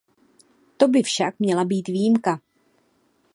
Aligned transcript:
To 0.77 0.87
by 0.87 1.03
však 1.03 1.39
měla 1.39 1.65
být 1.65 1.87
výjimka. 1.87 2.39